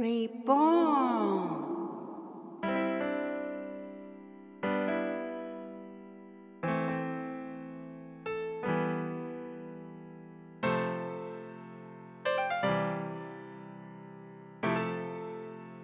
[0.00, 1.68] Reborn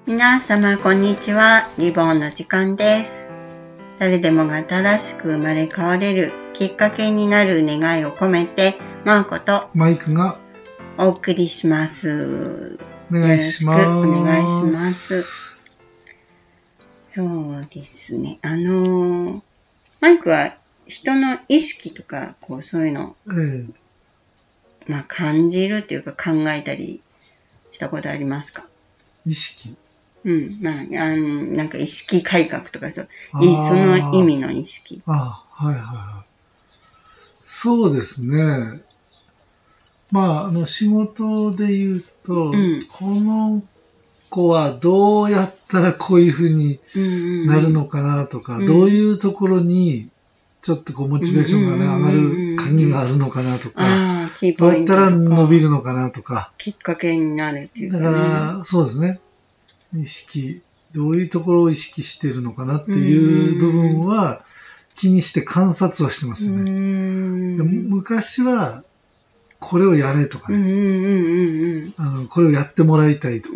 [0.06, 1.68] 皆様こんにちは。
[1.76, 3.34] リボンの時間です。
[3.98, 10.38] 誰でもが新しく生まれ変われるきっかけになる願いを込めて、マーコとマイクが
[10.96, 12.78] お送りします。
[13.10, 13.80] お願いします。
[13.80, 15.56] よろしくお願いします。
[17.08, 17.24] そ
[17.60, 18.38] うですね。
[18.42, 19.42] あのー
[20.00, 20.54] マイクは
[20.86, 23.66] 人の意識とか、こう、そういうの、え
[24.86, 27.00] まあ、感じるっていうか考えたり
[27.72, 28.66] したことありますか？
[29.26, 29.74] え意識。
[30.24, 30.58] うん。
[30.60, 35.02] まあ、あのなんか意識改革とかそう、その意味の意識。
[35.06, 36.26] あはいはいはい。
[37.46, 38.80] そうですね。
[40.12, 43.62] まあ、あの、仕事で言うと、んこの
[44.30, 50.08] 子はどうやったらこういうふうにうんうんうんなるのかなとか、うんどういうところに、
[50.62, 53.82] ちょっとこう、モチベーションがね、うん上がる鍵があるのかなとか、
[54.58, 58.16] どうやったら伸びるのかなとか、きっかけになるっていうかだね。
[58.16, 58.22] か
[58.58, 59.20] ら、そうですね。
[59.96, 60.60] 意識、
[60.94, 64.42] どういうところを意識してるのかなっていう部分は
[64.96, 66.70] 気にして観察はしてますよね。
[66.70, 68.82] 昔は、
[69.58, 73.54] これをやれとかね、あの、これをやってもらいたいとか。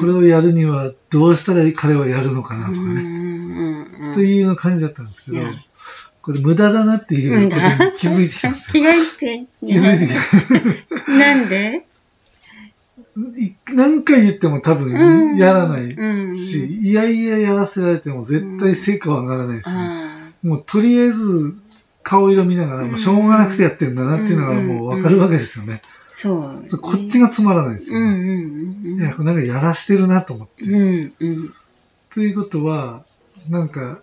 [0.00, 4.14] これをやるにはどうしたら彼はやるのかなとかね。
[4.14, 5.46] という感じだったんですけど
[6.22, 8.84] これ無駄だなっていうことに気づいてきたんです気よ。
[9.60, 10.12] 気づいてき
[11.06, 11.12] た。
[11.12, 11.84] なんで？
[13.38, 16.36] い何回言っても多う分んやらないうん。
[16.36, 19.76] し、いやいややらせられても絶対成果は上がらないですね。
[19.80, 21.56] あもうとりあえず
[22.08, 25.82] 顔色見ながら、もうしょうがなくてやってんだなっていうのがもうわかるわけですよね。
[25.84, 26.78] あ、そう。
[26.78, 28.06] こっちがつまらないですよね。
[28.06, 30.64] うんうんいや、なんかやらしてるなと思って。
[30.64, 30.74] うん。
[30.74, 31.54] うんうん。
[32.14, 33.04] ということは、
[33.50, 34.00] なんか、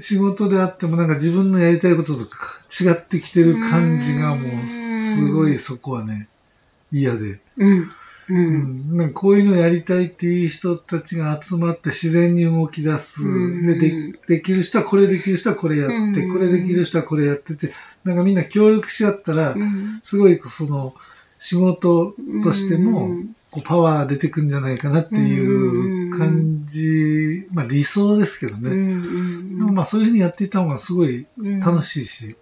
[0.00, 6.26] 仕事であってもなんか自分のやりたいこととか違ってきてる感じがもうすごいそこはね、
[6.90, 7.38] 嫌で。
[7.58, 7.90] うん。
[8.28, 8.34] う。
[8.34, 8.94] うん。
[8.94, 13.22] ん、なんかこういうのやりたいっていう人たちが集まって自然に動き出す。
[13.24, 13.66] うん。
[13.66, 16.32] でで、できる人はこれできる人はこれやって、うん。
[16.32, 17.72] これできる人はこれやってて、
[18.04, 20.02] なんかみんな協力し合ったら、うん。
[20.04, 20.94] すごいその
[21.38, 23.36] 仕事としてもうん。
[23.54, 29.64] こうパワー出てくんじゃないかなっていう感じ、まあ理想ですけどうんね。
[29.72, 32.36] まあそういうふうにやっていった方がすごいうん楽しいし、い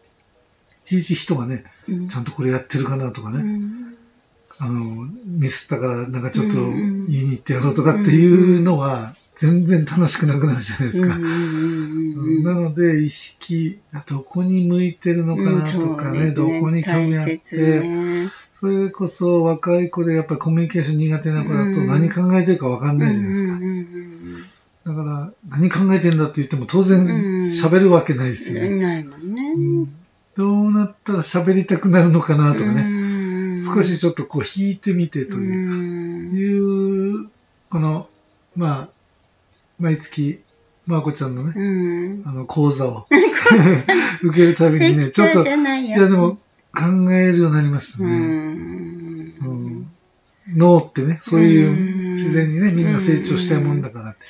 [0.86, 2.08] ちいち人がね、うん。
[2.08, 3.81] ちゃんとこれやってるかなとかね、うん
[4.58, 11.16] あの、ミスったからなんかちょっとうん言いに行ってやろうとかっていうのは全然楽しくなくなるじゃないですか。
[11.16, 18.30] うんうんうんなので意識、どこに向いてるのかなとかね、どこに興味あって、ね。
[18.60, 21.86] それこそ若い子でやっぱりコミュニケーション苦手な子だとうん。
[21.88, 23.52] 何考えてるかわかんないじゃないですか。
[23.54, 24.12] うんうん
[24.84, 28.68] だから何考えてんだって言っても当然うん喋るわけないですよね。
[28.68, 28.80] うん。
[28.80, 29.34] ないもん。
[29.34, 29.52] ね。
[29.52, 29.94] うん。
[30.36, 33.01] どうなったら喋りたくなるのかなとかね、ね
[33.62, 37.30] 少しちょっとこう引いてみてという、いう
[37.70, 38.08] この、
[38.56, 38.88] まあ、
[39.78, 40.40] 毎月、
[40.86, 42.22] まこちゃんのね、うん。
[42.26, 43.06] あの講座を
[44.22, 45.46] 受けるたびにね、ちょっと、い
[45.90, 46.38] やでも
[46.74, 48.18] 考えるようになりましたうね。
[48.18, 48.20] ん
[49.40, 49.86] うん
[50.48, 54.20] 脳ってね、そういううん自然にね、みんな成長したいもんだからって。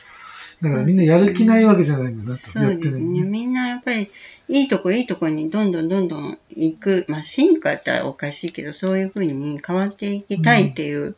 [0.63, 3.05] だからみんなやる気ないわけじゃないんだなと、そうですね。
[3.05, 4.09] みんなやっぱり、
[4.49, 7.05] いいとこいいとこにどんどんどんどん行く。
[7.09, 11.17] まあ進化っておかしいけど、そういうふうに変わっていきたいっていう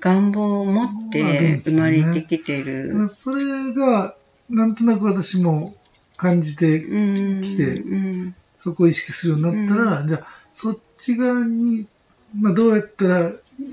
[0.00, 3.08] 願望を持って生まれてきてだからる。
[3.08, 4.14] それが、
[4.50, 5.74] なんとなく私も
[6.18, 7.42] 感じて、うん。
[7.42, 8.34] 来てうん。
[8.60, 11.86] そこを意識するようになったら、じゃあ、そっち側に、
[12.38, 13.20] まあどうやったら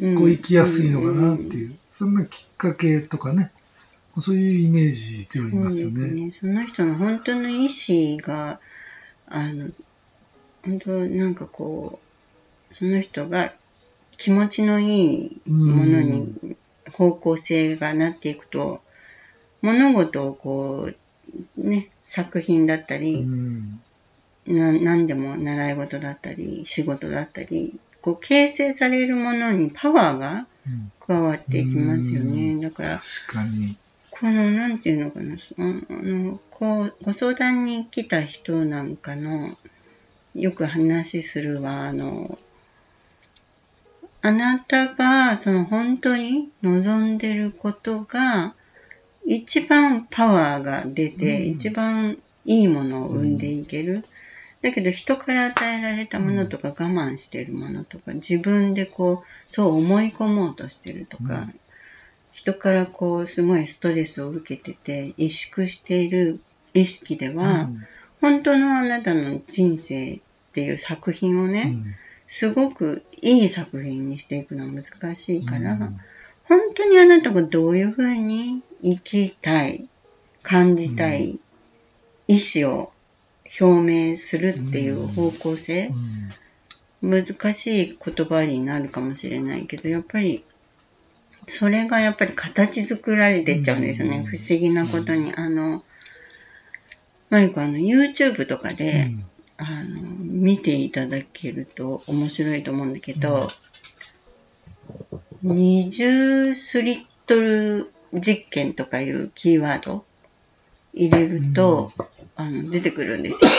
[0.01, 3.51] うんこう行きやすいのかなっていう、そんなきっかけとかね、
[4.19, 6.25] そういうイメージではいますよね。
[6.25, 6.31] ね。
[6.39, 8.59] その人の本当の意思が、
[9.27, 9.69] あの、
[10.63, 11.99] 本当なんかこ
[12.71, 13.53] う、その人が
[14.17, 16.55] 気持ちのいいものに
[16.91, 18.81] 方向性がなっていくと、
[19.61, 20.91] 物事をこ
[21.57, 23.81] う、ね、作品だったうり、ん
[24.45, 32.55] な何でも習い事だったり、仕事だったり、こう形成されるものにパワーがうん加わっていきますよね。
[32.55, 33.75] うだから、確かに。
[34.19, 39.57] この、なんていうのかな、そあの、こう、ご相談に来た人なんかの、
[40.35, 42.37] よく話するは、あの、
[44.21, 48.53] あなたが、その本当に望んでることが、
[49.25, 51.55] 一番パワーが出て、うん。
[51.55, 54.03] 一番いいものを生んでいける。
[54.61, 61.59] だけど人から与えられたものとか我慢してるものとか、自分でこう、そう思い込もうとしてるとか、うん
[62.33, 66.39] 人からこう、すごいストレスを受けてて、萎縮している
[66.73, 67.87] 意識では、うん。
[68.21, 70.19] 本当のあなたの人生っ
[70.53, 71.95] ていう作品をね、うん。
[72.27, 75.99] すごくいい作品にしていくのは難しいから、うん。
[76.45, 79.87] 本当にあなたがどういうふうに生きたい、
[80.41, 81.39] 感じたい、
[82.27, 82.91] 意思を
[83.61, 85.91] 表明するっていう方向性、
[87.03, 90.43] 難しい言葉になるかもしれないけど、やっぱり、
[91.47, 94.17] それがやっぱり形作られてっちゃうんですよね。
[94.17, 95.33] うん不思議なことに。
[95.35, 95.83] あの、
[97.29, 99.25] マイクあの、YouTube とかうで、ん
[99.57, 103.49] あの、見ていただけると面白いと思うんだけど、
[105.43, 110.05] 20スリットル実験とかいうキーワード
[110.93, 111.91] 入れると、
[112.35, 113.51] あの、出てくるんですよ。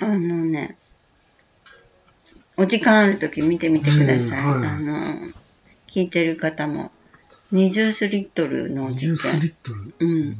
[0.00, 0.76] あのね、
[2.56, 4.40] お時間あるとき見てみてください。
[4.40, 5.26] うんはいあの、
[5.92, 6.90] 聞いてる方も、
[7.52, 9.50] 20スリットルの実20スリ験。
[9.50, 9.94] ットル？
[10.00, 10.36] うん。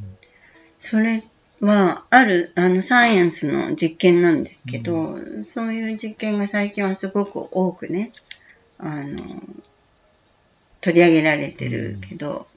[0.79, 1.23] それ
[1.59, 8.11] は、ある、あの、サイエンスの実験なんですけど、そういう実験が最近はすごく多くね、
[8.79, 9.43] あの、
[10.81, 12.47] 取り上げられてるけど、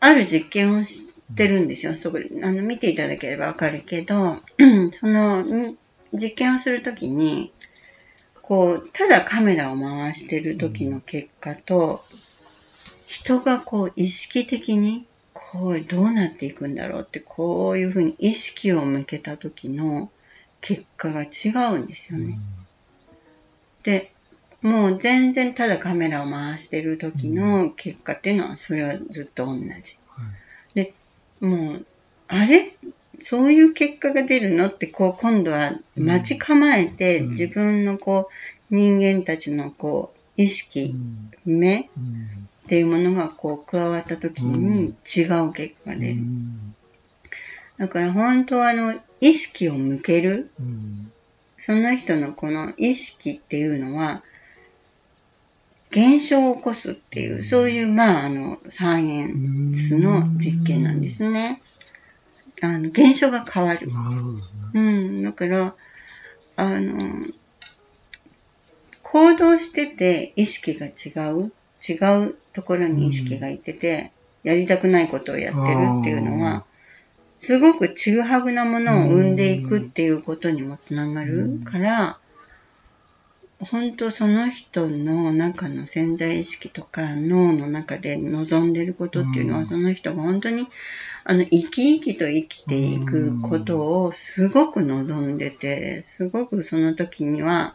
[0.00, 1.96] ある実験をしてるんですよ。
[1.96, 4.42] そこで、あの、見ていただければわかるけど、
[4.92, 5.78] その、ん
[6.12, 7.52] 実験をするときに、
[8.46, 12.04] こう、ただカメラを回してる時の結果と、
[13.06, 20.10] 人がこう意識的にこうどうなっていくんだろうってこういうふうに意識を向けた時の
[20.60, 22.38] 結果が違うんですよね。
[23.82, 24.12] で、
[24.60, 29.98] もう全然ただカメラを回してる時の結果っていうのはそれはずっと同じ。
[30.74, 30.92] で、
[31.40, 31.86] もう、
[32.28, 32.76] あれ？
[33.18, 37.30] そういう結果が出るのってこう今度は待ち構えてうん。
[37.30, 38.28] 自分のこ
[38.70, 40.94] う人間たちのこう意識、
[41.44, 41.86] 目っ
[42.66, 46.16] ていうものがこう加わった時に違う結果が出る。
[47.78, 50.50] だから本当はあの意識を向ける、
[51.58, 54.22] その人のこの意識っていうのは、
[55.90, 61.60] 現象を起こすっていう、そういうまああのサイエンスの実験なんですね。
[62.62, 63.92] あの現象が変わる。
[63.92, 64.60] なるほどですね。
[64.74, 65.74] うん、だから、
[66.56, 67.26] あの、
[69.02, 71.52] 行動してて意識が違う、
[71.86, 71.94] 違
[72.26, 74.10] うところに意識がいてて、
[74.42, 76.64] やりたくないことをやってるっていうのは、
[77.38, 82.18] すごくちぐはぐなものを生んでいくっていうことにもつながるから、
[83.60, 90.66] 本当その人の中の潜在意識とか脳の中で望んでることっていうのは、うんその人が本当に
[91.26, 97.74] あの生き生きと生きていくことをすごく望んでて、すごくその時には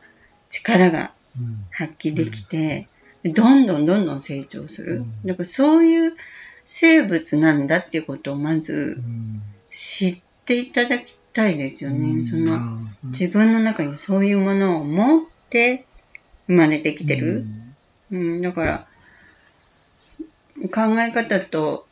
[0.49, 2.87] 力がうん発揮できて、
[3.25, 5.25] どんどんどんどん成長するうん。
[5.25, 6.13] だからそういう
[6.63, 9.41] 生物なんだっていうことをまずうん
[9.71, 12.25] 知っていただきたいですよね。
[12.25, 15.85] その自分の中にそういうものを持って
[16.47, 17.45] 生まれてきてる。
[18.11, 18.87] うん、だから、
[20.71, 21.87] 考え方と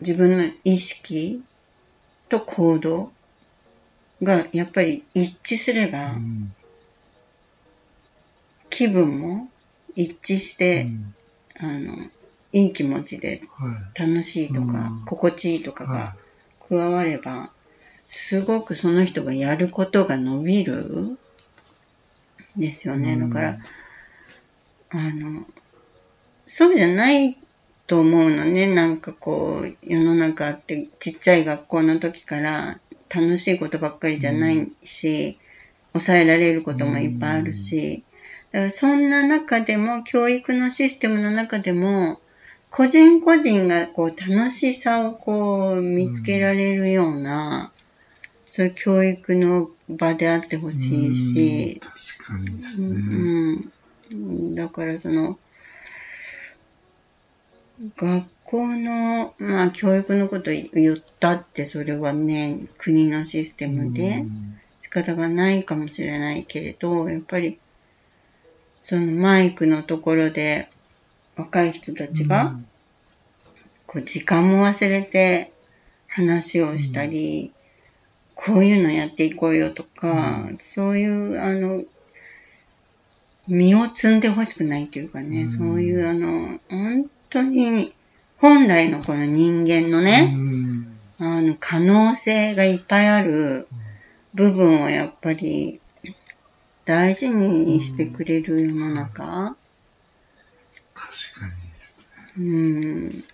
[0.00, 1.42] 自分の意識
[2.28, 3.12] と行動
[4.22, 6.54] がやっぱり一致すれうば、ん
[8.70, 9.48] 気分も
[9.96, 11.14] 一致しうて、ん。
[11.58, 11.96] あの、
[12.52, 14.00] いい気持ちではい。
[14.00, 15.04] 楽しいとか、うん。
[15.04, 16.16] 心地いいとかはが
[16.68, 17.50] 加われば、
[18.06, 21.18] すごくその人がやることが伸びる
[22.56, 23.16] ですよね。
[23.16, 23.58] だから、
[24.90, 25.44] あの、
[26.46, 27.36] そうじゃない
[27.88, 28.72] と思うのね。
[28.72, 32.78] なんかこう、世の中ってちっちゃい学校の時から
[33.08, 35.38] 楽しいことばっかりじゃないし、
[35.94, 38.04] 抑えられることもいっぱいあるし、
[38.52, 42.20] だからそんな中でも、教育のシステムの中でも、
[42.70, 47.72] 個人個人がこう楽しさをこう見つけられるような、
[48.50, 53.70] そういう教育の場であってほしいし、確かにですうね。
[54.12, 55.38] ん、だからその
[57.96, 64.24] 学校の、まあ、教育のこと言ったってそれはね国のシステムで
[64.80, 67.58] 仕方がないかもしれないけれどやっぱり
[68.80, 70.68] そのマイクのところで
[71.36, 72.56] 若い人たちが
[73.86, 75.52] こう時間も忘れて
[76.08, 77.52] 話をしたり、
[78.34, 81.84] こういうのやっていこうよとか、そういう、あの、
[83.46, 85.52] 身を積んでほしくないというかね、うん。
[85.52, 87.92] そういう、あの、本当に、
[88.38, 93.68] 本来のこの人間のうね、んあの、可能性がいっぱいある
[94.34, 95.80] 部分をやっぱり
[96.84, 99.56] 大事にしてくれる世の中、
[100.94, 101.46] 確か
[102.36, 102.44] に。
[102.44, 103.24] うん。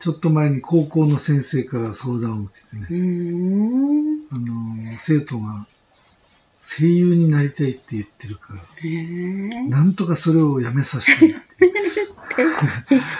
[0.00, 4.26] ちょっと前に高校の先生から相談を受けてね、うん。
[4.32, 5.66] あの、生徒が
[6.62, 8.60] 声優になりたいって言ってるから。
[9.68, 11.69] なんとかそれをやめさせたいって。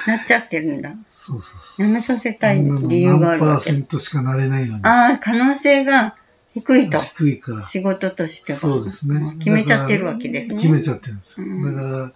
[0.06, 0.94] なっちゃってるんだ。
[1.14, 1.86] そうそうそう。
[1.86, 3.76] やめさせたい理由があるわ何パーセけ。
[3.78, 4.84] ントしかなれないのに。
[4.84, 6.16] ああ、可能性が
[6.54, 6.98] 低いと。
[6.98, 7.62] 低いから。
[7.62, 8.58] 仕事としては。
[8.58, 9.36] そうですね。
[9.38, 10.56] 決めちゃってるわけですね。
[10.56, 11.46] 決めちゃってるんですよ。
[11.46, 12.12] うんだから、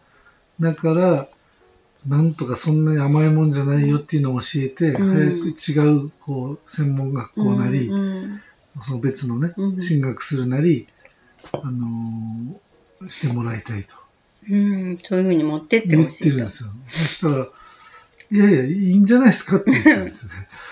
[0.72, 1.28] だから、
[2.06, 8.40] なんとかそんなに甘いもんじゃないよっていうのを教えて、うん早く違う、こう、専門学校なり、うんうん
[8.82, 10.88] その別のね、うん進学するなり、
[11.52, 13.94] あのーしてもらいたいと
[14.50, 16.52] うん、そういうふうに持ってってほしていとるんで。
[16.52, 16.70] すよ。
[16.86, 17.48] そしたら、
[18.30, 20.26] いやいや、いいんじゃないですかって言ったんです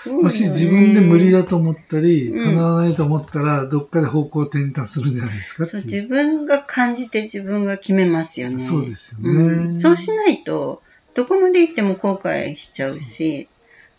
[0.05, 0.21] よね。
[0.23, 5.81] もし自分で無理だと思ったり、うん叶わないと思ったら、どっかで方向転換するんじゃないですかってそう。
[5.83, 8.65] 自分が感じて自分が決めますよね。
[8.67, 9.29] そうですよね。
[9.29, 10.81] うん、そうしないと、
[11.13, 13.47] どこまで行っても後悔しちゃうし、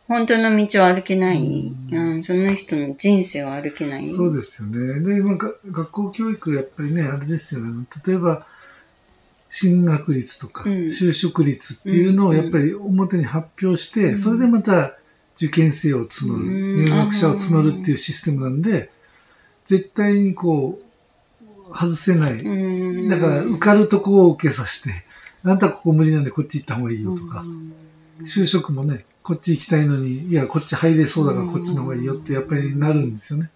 [0.08, 4.10] 本当の道を歩けない、ううんその人の人生を歩けない。
[4.10, 5.00] そうですよね。
[5.00, 7.86] で、まあ、が学校教育、やっぱりね、あれですよね。
[8.06, 8.46] 例えば、
[9.54, 10.72] 進学率とか、うん。
[10.86, 14.18] 就職率っていうのをやっぱり表に発表して、うん。
[14.18, 14.96] それでまた
[15.36, 16.84] 受験生を募る、うん。
[16.86, 18.90] 入学者を募るっていうシステムなんで、
[19.66, 20.80] 絶対にこ
[21.70, 22.40] う、外せない。
[22.40, 23.08] うん。
[23.08, 24.92] だから、受かるとこを受けさせて、
[25.44, 27.44] あなたここ無理なんでこっち行った方がいいよとか、
[28.22, 33.50] 就職もね、こっち行きたいのに、いや、こっち入れそうだからこっちの方がいいよってやっぱりなるんですよね。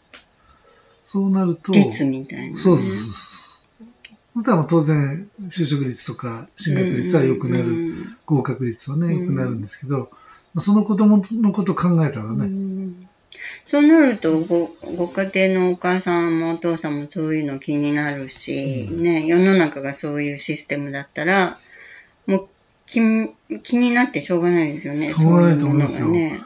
[1.06, 2.56] そうなると、率みたいな、ね。
[2.56, 2.96] そうそうそう
[4.34, 10.10] そしたら当然、就職率とか進学率は良くなる、うん合格率はね、うん良くなるんですけど、
[10.54, 13.08] まあその子供のことを考えたらうね、ん
[13.64, 21.58] そうなるとご、ご家庭のお母さんもお父さんもそういうの気になるし、うんね、世の中がそういうシステムだったら、
[22.26, 22.48] もう
[22.86, 23.00] 気
[23.62, 25.12] 気になってしょうがないですよね。
[25.12, 26.40] しょうがないと思いますよね。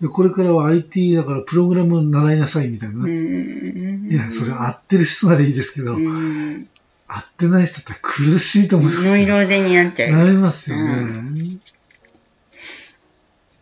[0.00, 3.08] でこれからは IT だからプログラム習いなさいみたいな。
[3.08, 6.68] いや、それ合ってる人ならいいですけど、うん。
[7.08, 9.12] 合ってない人って苦しいと思いますよ。
[9.12, 10.12] ノイローゼになっちゃう。
[10.12, 11.58] なりますよね。
[11.58, 11.60] う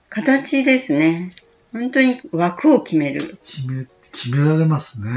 [0.09, 1.35] 形ですね。
[1.73, 3.21] 本当に枠を決める。
[3.45, 5.15] 決め、決められますね、う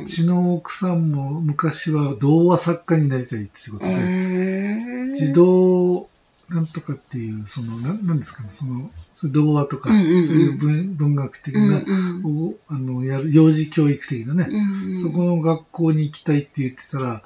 [0.00, 5.14] うんちの奥さんも昔は童話作家になりたいって仕事うで、ん。
[5.14, 6.08] 児童
[6.48, 17.22] なんとかっていう、その、なんなんですかね、その、そ童話とか、うんうんうんそういう文文学的うんな、うんをあの、やる、幼児教育的なね、うんそこの学校に行きたいって言ってたら、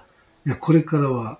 [0.46, 1.38] いや、これからは、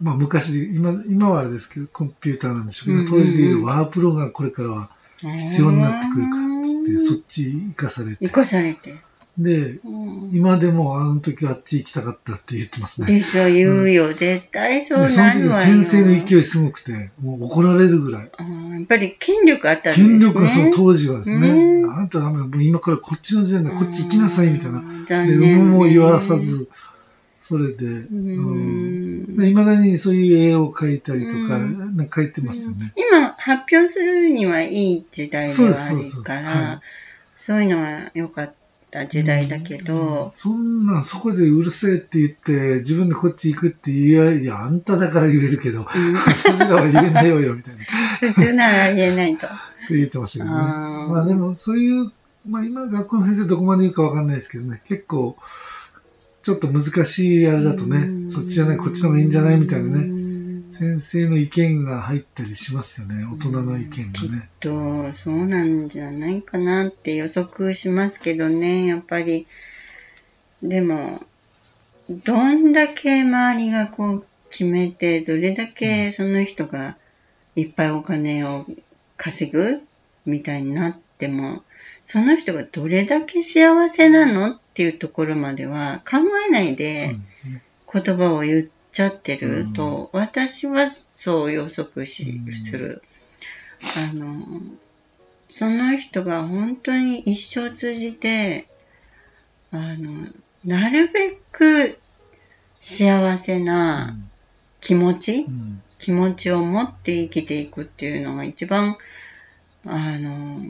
[0.00, 8.30] まあ昔、今、今はあれですけど、コンピューターなんでしょうけど、うんうんうん当時でいうワープロがこれからは必要になってくるから、つって、そっち行かされて生。
[8.30, 8.94] かされて。
[9.38, 13.06] で、うん今でもあの時はあっち行きたかったって言ってますね。
[13.06, 14.12] でしょ、言うよ。
[14.12, 15.82] 絶対そうなるわよ。
[15.82, 18.30] 先生の勢いすごくて、もう怒られるぐらい。
[18.36, 20.08] あーやっぱり権力あったんですね。
[20.08, 24.82] 権力がその当時はですね、ねあんたダメだ、もう今からこっちの時代だ、こっち行きなさいみたいな。
[24.82, 25.04] な。
[25.04, 26.68] で、残有念無も言わさず、
[27.50, 29.44] それで、ううんん。
[29.44, 32.92] いまだにそういう絵を描いたりとか、うんなんか描いてますよね。
[32.96, 36.82] 今、発表するにはいい時代ではあるかはいら、
[37.36, 38.54] そういうのは良かっ
[38.92, 47.82] た時代だけど、そんなん、そこでうるせえって言って、自分でこっち行くって言えば、いや、あんただから言えるけど、うんらは言えないわよ、みたいな。
[48.20, 49.48] 普通なら言えないと。
[49.48, 49.50] っ
[49.88, 50.62] て言ってましたけどね。
[50.62, 52.12] まあでも、そういう、
[52.48, 55.36] まあ今、学校の先生どこまで言うかわかんないですけどね、結構、
[56.42, 60.62] ちょっと難しいあれだとね、そっちじゃない、こっちの方がいいんじゃないみたいなね、ね。
[60.72, 64.48] 先生の意見が入ったりしますよね、大人の意見きっがね。
[64.60, 69.46] と、そうなんじゃないかなって予測しますけどね、やっぱり。
[70.62, 71.20] でも、
[72.08, 76.96] どんだけ周りがこう決めて、どれだけその人が
[77.56, 78.66] いっぱいお金を
[79.16, 79.80] 稼ぐ
[80.24, 81.62] みたいになっても、
[82.04, 87.16] その人がどれだけ幸せなのっていうところまでは考えないで
[87.92, 93.02] 言葉を言っちゃってると、私はそう予測しうんする。
[94.12, 94.60] あの、
[95.48, 98.66] その人が本当に一生通じて、
[99.72, 100.28] あの、
[100.64, 101.98] なるべく
[102.78, 104.30] 幸せうなん
[104.80, 108.96] 気持ち、うん気持ちを持って生きていくっていうのが一番、
[109.84, 110.62] あの、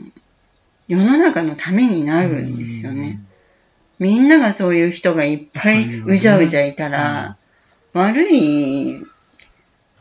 [0.89, 3.21] 世の中のためになるんですよね。。
[4.01, 7.37] みんながそういう人がいっぱいうじゃうじゃいたら、
[7.93, 8.99] 悪い、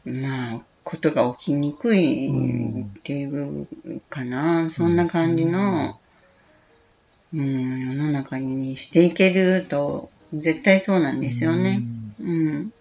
[0.06, 3.68] まあ、ことが起きにくいっていう
[4.08, 6.00] かな、そんな感じの、
[7.34, 11.82] うん、世の中にしていけると、絶対そうなんですよね。
[12.22, 12.72] うん。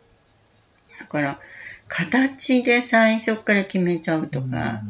[1.00, 1.40] だから、
[1.90, 4.84] 形で最初から決めちゃうとか、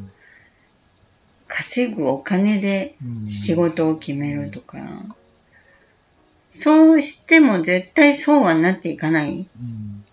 [1.47, 2.93] 稼ぐお金で
[3.25, 4.77] 仕事を決めるとか、
[6.51, 9.47] そうしても絶対そうはなっていかない。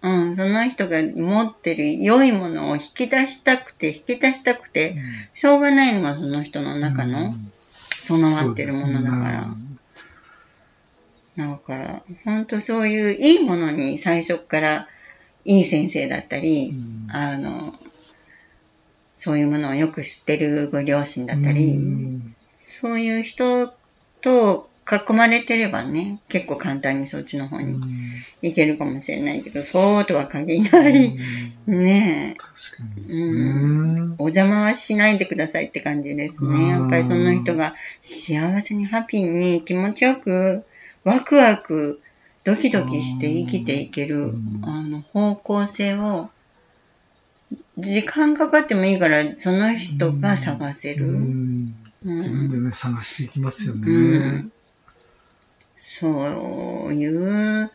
[0.03, 4.97] うん、その人が持ってる良いものを引き出したくて、引き出したくて、
[5.35, 7.35] しょうがないのがその人の中の
[7.71, 9.49] 備わってるものだから。
[11.37, 14.89] だから、本当そういういいものに最初から
[15.45, 16.75] いい先生だったり、
[17.09, 17.75] あの、
[19.15, 21.81] そういうものをよく知ってるご両親だったり、
[22.69, 23.73] そういう人
[24.21, 27.81] と囲まれてればね、結構簡単にそっちの方に
[28.41, 31.17] 行けるかもしれないけど、そうとは限らない。
[31.67, 32.39] ねえ。
[32.39, 33.35] 確かに、う
[34.13, 34.15] ん。
[34.19, 36.69] お邪魔はしないでくださいって感じですね。
[36.69, 40.65] やっぱりその人が幸せにハッピーに気持ちよく
[41.03, 42.01] ワクワク
[42.45, 46.31] ドキドキして生きていけるあの方向性を
[47.77, 51.07] 時間かかってもいいからその人が探せる。
[52.05, 53.91] 自分でね、探していきますよね。
[53.91, 53.93] う
[54.45, 54.53] ん
[55.99, 57.71] そういう、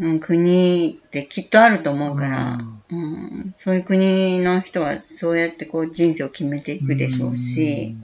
[0.00, 2.58] うん、国ってきっとあると思うから、
[2.90, 7.94] うん、そういう国の人はそうやってこう人生を決めていくでしょうし、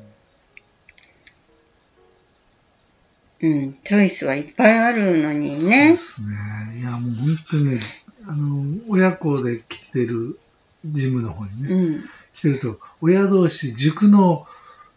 [3.43, 5.97] うん、チョイスはいっぱいあるのにね。
[5.97, 6.81] そうですね。
[6.81, 7.11] いや、もう本
[7.51, 7.81] 当にね、
[8.29, 10.39] あの、親子で来てる
[10.85, 14.47] ジムの方にね、うん、来てると、親同士、塾の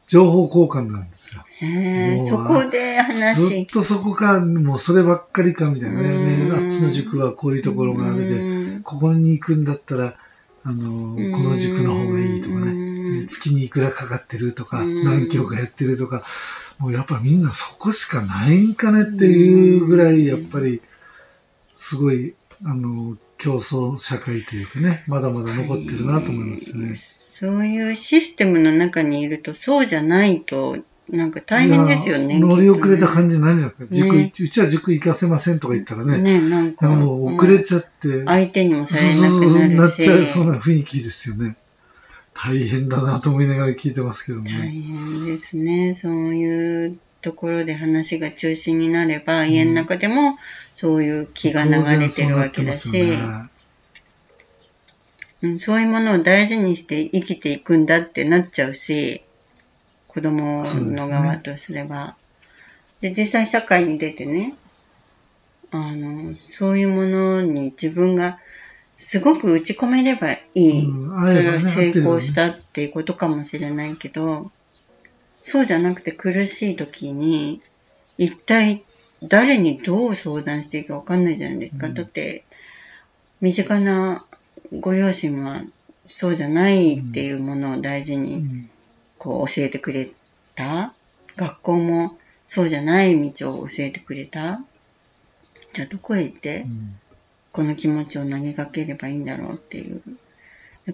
[0.07, 1.43] 情報交換なんですよ。
[1.61, 3.49] へそこで話。
[3.49, 6.51] ずっとそこか、もうそればっかりかみたいなね。
[6.51, 10.15] あっちの塾はこういうところがあれで、ここに行くんだったら、
[10.65, 12.93] あの、この塾の方がいいとかね。
[13.27, 16.23] 月にいくらかかってるとか、何キロかやってるとか、
[16.79, 20.81] もうやっぱみんなそこしかないんかねっていうぐらい、やっぱり、
[21.75, 22.33] すごい、
[22.65, 26.99] あの、競争社会というかね、まだまだ残ってるなと思いますね。
[27.39, 30.77] そういうシステムの中にいると、そうじゃないと、
[31.09, 32.39] なんか大変ですよね。
[32.39, 33.95] 乗り遅れた感じになるじゃないですか。
[33.95, 36.17] 塾、ね、うちは塾行かせませんとか言ったらね。
[36.19, 36.87] ね、なんか。
[36.87, 38.23] もう遅れちゃって。
[38.25, 39.75] 相手にもされなくなるし。
[39.75, 41.57] なっちゃう、そんな雰囲気ですよね。
[42.33, 44.51] 大変だなと思いながら聞いてますけどね。
[44.51, 45.93] 大変ですね。
[45.93, 50.37] そういうところで話が中心になれば、家の中でも
[50.75, 53.01] そういう気が流れてるわけだし。
[53.01, 53.49] う
[55.47, 59.21] ん、そういうものを大事にして生きていくんだってなっちゃうし、
[60.07, 62.15] 子供の側とすれば。
[63.01, 64.55] で、ね、実際社会に出てね、
[65.71, 68.39] あの、そういうものに自分が
[68.95, 70.85] すごく打ち込めればいい。
[70.85, 74.51] うん、それは成功したっていうことかもしれないけど、
[75.41, 77.61] そうじゃなくて苦しい時に、
[78.17, 78.83] 一体
[79.23, 81.87] 誰にどう相談していいかわかんないじゃないですか。
[81.87, 82.43] うん、だって、
[83.41, 84.25] 身近な
[84.79, 85.61] ご両親は
[86.05, 88.67] そうじゃないっていうものを大事に
[89.17, 90.09] こう教えてくれ
[90.55, 90.93] た？
[91.35, 94.61] 学校もそうじゃない道を教えてくれた？
[95.73, 96.65] じゃあどこへ行って、
[97.51, 100.01] この気持ちを投げかければいいんだろうっていう。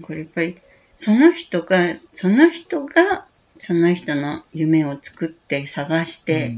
[0.02, 0.58] これやっぱり、
[0.96, 3.26] その人が、その人が、
[3.58, 6.56] その人の夢を作って探して、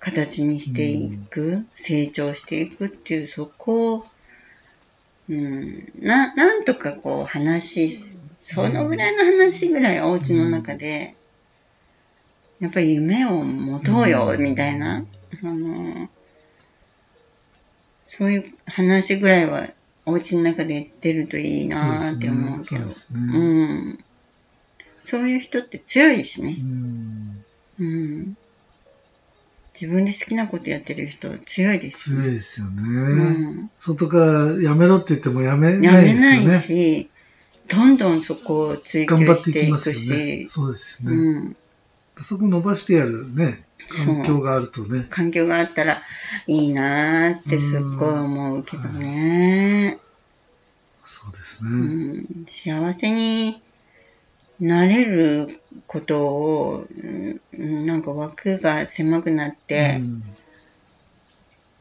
[0.00, 4.06] 形にしていく、成長していくっていう、そこを
[5.32, 7.88] うん、な、なんとかこう話、
[8.38, 11.14] そのぐらいの話ぐらいお家の中で、
[12.60, 15.06] やっぱり夢を持とうよ、みたいな、
[15.42, 16.10] あの、
[18.04, 19.68] そういう話ぐらいは
[20.04, 22.92] お家の中で言ってるといいなって思うけど、うね。
[23.14, 24.04] うん。
[25.02, 26.58] そういう人って強いしね。
[26.60, 27.44] うん、
[27.80, 28.36] うん
[29.82, 32.22] 自分で好きなことやってる人強いですよね。
[32.22, 32.82] 強いですよね。
[32.82, 33.30] う
[33.64, 36.24] ん、外からやめろって言ってもやめないですよね。
[36.24, 37.10] やめないし、
[37.68, 40.10] どんどんそこを追求していくし。
[40.10, 41.16] ね、そうですよね。
[41.16, 41.56] うん、
[42.22, 43.64] そこ伸ばしてやるね。
[43.88, 45.08] 環境があるとね。
[45.10, 46.00] 環境があったら
[46.46, 49.98] いいなーってすっごい思うけどね。
[51.04, 52.44] そうですね、うん。
[52.46, 53.60] 幸せに
[54.62, 56.86] なれることを、
[57.52, 60.00] なんか枠が狭くなって、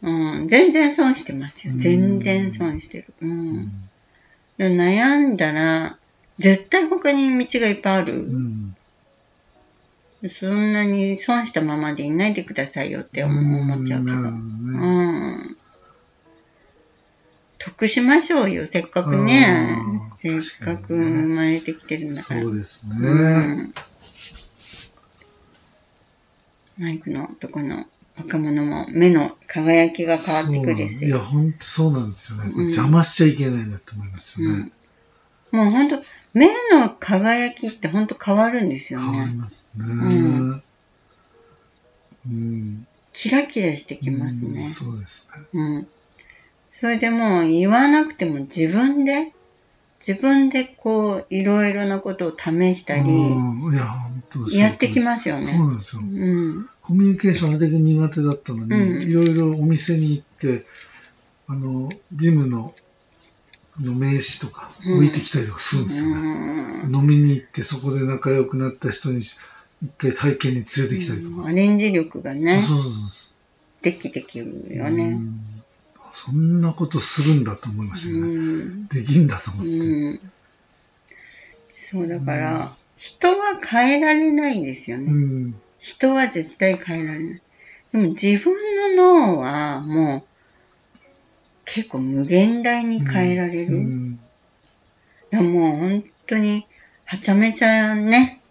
[0.02, 1.74] うん、うん、全然損してますよ。
[1.76, 3.14] 全然損してる。
[3.22, 3.72] うん。
[4.58, 6.00] うん、悩んだら、
[6.40, 8.28] 絶対他に道がいっぱいある。
[10.28, 14.18] そんなに損したままでいないでくださいよって思っちゃうけど。
[14.18, 15.58] うん。
[17.60, 19.78] 得しましょうよ、せっかくね。
[20.22, 22.42] せっかく生まれてきてるんだから。
[22.42, 22.96] そうですね。
[22.96, 23.12] う
[23.64, 23.74] ん、
[26.78, 31.06] マイクのとこの若者も目の輝きが変わってくるし。
[31.06, 32.52] いや、ほんとそうなんですよね。
[32.54, 34.72] うん邪魔しちゃいけないなって思いますよね。
[35.52, 36.04] もうほんと、
[36.34, 39.38] 目の輝きってほんと変わるんですよ変わりね。
[39.38, 39.86] ますね。
[39.86, 40.64] ん
[42.28, 42.88] うん。
[43.12, 44.72] キラキラしてきますうんね。
[44.72, 45.44] そうですね。
[45.54, 45.88] うん。
[46.70, 49.34] それでもう言わなくても自分で、
[50.06, 55.58] 自分でこう、いろいろなことを試したり、うんいや、本当やってきまますよそうね。
[55.58, 56.06] なんですよう。
[56.06, 56.70] ん。
[56.82, 60.66] コミュニケーションあれだけ苦手だったのに、うんいろいろお店に行って、
[61.48, 62.74] あの、ジムの
[63.78, 66.84] あの名刺とかうん置いてきたりとかするんですよね。
[66.86, 69.38] うん飲みに行ってそこで仲良くなった人に一
[69.98, 71.48] 回体験に連れてきたりとか。
[71.48, 75.20] アレンジ力がね、そうそうそうできてきるようね。
[76.30, 78.28] んそんなことするんだと思いましたうね。
[78.66, 78.88] ん。
[78.88, 79.72] できんだと思って。
[79.72, 80.20] うん。
[81.74, 85.12] そう、だから、人は変えられないですよね。
[85.12, 85.56] うん。
[85.80, 87.42] 人は絶対変えられない。
[87.94, 90.24] でも自分の脳はもう
[91.66, 93.78] 結構無限大に変えられる。
[93.78, 94.20] うん
[95.32, 96.66] だもう本当に
[97.06, 98.44] はちゃめちゃね、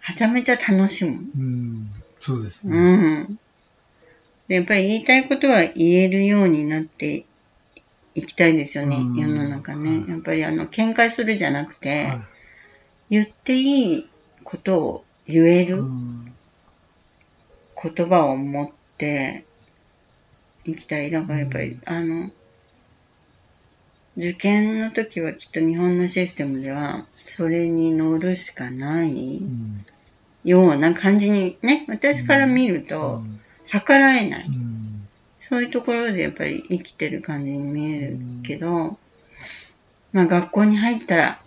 [0.00, 1.12] はちゃめちゃ楽しむ。
[1.12, 1.90] うん。
[2.20, 3.20] そうですうね。
[3.22, 3.38] ん。
[4.48, 7.24] でやっぱり言いたいことは言えるようになって
[8.14, 9.14] いきたいですよね、うん。
[9.14, 9.98] 世の中ね。
[9.98, 12.20] はいやっぱりあの、喧嘩するじゃなくて、はい。
[13.10, 14.08] 言っていい
[14.44, 16.32] ことを言えるうん。
[17.80, 19.44] 言葉を持って
[20.64, 21.10] いきたい。
[21.10, 21.80] だからやっぱり、うん。
[21.84, 22.30] あの、
[24.16, 29.84] 受験の時はきっと日本のシステムでは、それに乗るしかないうん。
[30.44, 33.22] ような感じにね、私から見ると
[33.68, 34.46] 逆らえない。
[34.46, 34.78] うん
[35.40, 38.98] そういうところでやっぱり生きてる感じに見えるけど、
[40.12, 41.40] まあ学校に入ったら、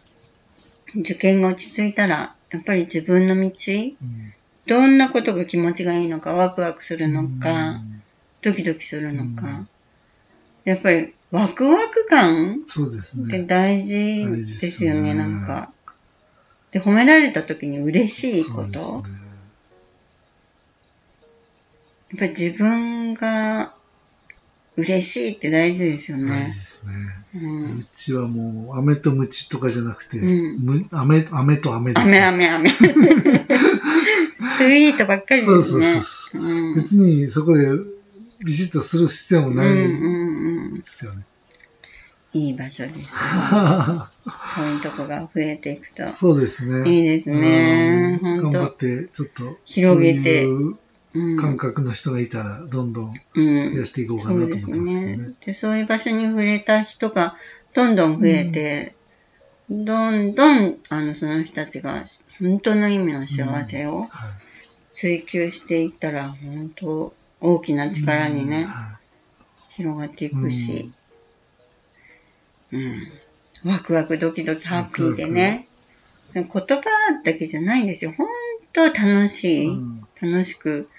[0.96, 4.34] 受験が落ち着いたら、やっぱり自分の道、うん
[4.68, 8.02] どんなことが気持ちがいいのか、ワクワクするのか、うん
[8.42, 9.70] ドキドキするのか、うん
[10.64, 13.46] やっぱりワクワク感ってね。
[13.46, 15.72] 大事ですよね、ねなんか。
[16.72, 18.70] で、褒められた時に嬉しいこと。
[18.70, 19.21] ねや
[22.16, 23.74] っぱり自分が
[24.78, 26.60] 嬉しいって大事ですよ大ね事。
[26.60, 26.94] ですね。
[27.36, 27.38] う。
[27.40, 32.08] うんちはもう、飴とムチとかじゃなくて、うんむ飴、飴と飴です。
[32.08, 32.70] 飴飴飴。
[34.34, 36.04] スイートばっかりそうそうですね。
[36.04, 36.44] そう。
[36.44, 36.76] うん。
[36.76, 37.68] 別にそこで
[38.44, 39.84] ビシッとする必要もないうんうん
[40.74, 40.86] うんで。
[40.86, 41.24] すよね。
[42.34, 43.08] いい場所ですよね。
[44.56, 46.08] そういうとこが増えていくと。
[46.08, 46.90] そうですね。
[46.90, 48.20] いいですね。
[48.22, 50.80] 頑張って、ちょっと、広げてそういううん。
[51.14, 53.74] 感覚の人がいたら、どんどんうん。
[53.74, 55.06] 増やしていこうかなと思ってますそうです。
[55.06, 55.18] ね。
[55.18, 55.34] ね。
[55.46, 57.36] で、そういう場所に触れた人が
[57.74, 58.96] どんどん増えて、
[59.70, 62.04] どんどん、あの、その人たちが
[62.40, 64.08] 本当の意味の幸せをはい。
[64.94, 69.00] 追求していったら、本当大きな力にね、は
[69.70, 70.92] 広がっていくし、
[72.72, 73.12] うん。
[73.64, 75.68] ワクワクドキドキハッピーでね、
[76.34, 76.66] 言葉
[77.24, 78.14] だけじゃないんですよ。
[78.18, 78.28] 本
[78.74, 79.82] 当楽しい。
[80.22, 80.90] 楽しく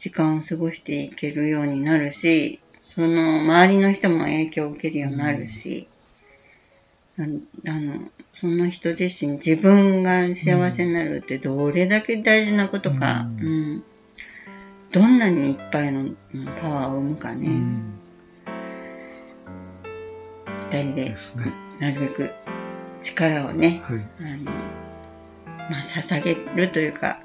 [0.00, 5.86] 時間を過ごしていけるようになるし、その周りの人も影響を受けるようになるし、
[7.18, 7.26] ああ
[7.78, 13.84] の、その人自身、自分が幸せになるってどれだけ大事なことか、ううんん
[14.90, 17.98] どんなにいっぱいのうんパワーを生むかね、うん
[20.70, 21.16] 二人でね。
[21.78, 22.32] なるべく
[23.02, 23.98] 力をね、はい。
[23.98, 24.50] あの、
[25.68, 27.20] まあ、捧げるというか、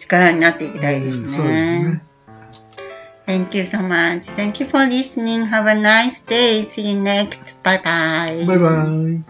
[0.00, 2.02] 力になっていきたいですうんそうですね。
[3.26, 4.36] Thank you so much.
[4.36, 5.46] Thank you for listening.
[5.46, 6.64] Have a nice day.
[6.64, 7.44] See you next.
[7.64, 8.46] Bye bye.
[8.46, 8.86] バイバ